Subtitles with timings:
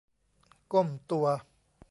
[0.73, 1.27] ก้มตัว